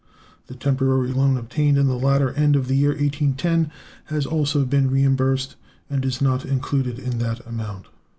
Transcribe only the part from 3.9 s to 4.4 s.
has